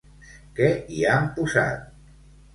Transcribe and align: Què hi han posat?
Què 0.59 0.69
hi 0.95 1.03
han 1.17 1.29
posat? 1.37 1.87